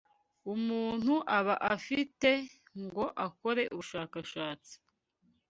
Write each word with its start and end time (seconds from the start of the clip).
umuntu 0.53 1.13
aba 1.37 1.55
afite 1.75 2.29
ngo 2.83 3.05
akore 3.25 3.63
ubushakashatsi 3.73 4.73